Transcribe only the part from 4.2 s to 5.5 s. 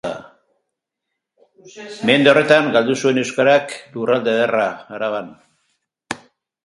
ederra Araban.